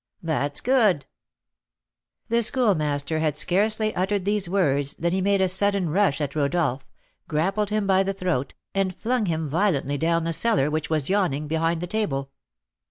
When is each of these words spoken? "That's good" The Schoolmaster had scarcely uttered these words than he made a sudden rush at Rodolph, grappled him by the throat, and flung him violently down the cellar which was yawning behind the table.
"That's 0.23 0.61
good" 0.61 1.05
The 2.29 2.41
Schoolmaster 2.41 3.19
had 3.19 3.37
scarcely 3.37 3.93
uttered 3.95 4.25
these 4.25 4.49
words 4.49 4.95
than 4.95 5.13
he 5.13 5.21
made 5.21 5.41
a 5.41 5.47
sudden 5.47 5.91
rush 5.91 6.19
at 6.19 6.33
Rodolph, 6.33 6.87
grappled 7.27 7.69
him 7.69 7.85
by 7.85 8.01
the 8.01 8.13
throat, 8.15 8.55
and 8.73 8.95
flung 8.97 9.27
him 9.27 9.47
violently 9.47 9.99
down 9.99 10.23
the 10.23 10.33
cellar 10.33 10.71
which 10.71 10.89
was 10.89 11.11
yawning 11.11 11.47
behind 11.47 11.81
the 11.81 11.85
table. 11.85 12.31